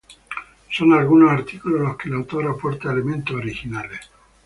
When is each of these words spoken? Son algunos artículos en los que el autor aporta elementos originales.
Son 0.71 0.93
algunos 0.93 1.29
artículos 1.29 1.79
en 1.79 1.83
los 1.85 1.95
que 1.95 2.09
el 2.09 2.15
autor 2.15 2.47
aporta 2.47 2.91
elementos 2.91 3.35
originales. 3.35 3.99